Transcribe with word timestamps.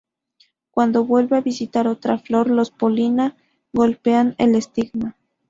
Cuando 0.71 1.05
vuelve 1.05 1.37
a 1.37 1.41
visitar 1.41 1.87
otra 1.87 2.17
flor 2.17 2.49
los 2.49 2.71
polinia 2.71 3.37
golpean 3.71 4.33
el 4.39 4.55
estigma. 4.55 5.15